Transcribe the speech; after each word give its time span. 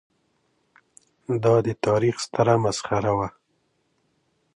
دا 1.43 1.55
د 1.65 1.69
تاریخ 1.85 2.15
ستره 2.25 2.55
مسخره 2.65 3.11
وه. 3.17 3.27